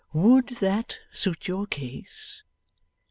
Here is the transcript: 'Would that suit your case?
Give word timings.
'Would 0.13 0.47
that 0.65 0.97
suit 1.13 1.47
your 1.47 1.67
case? 1.67 2.41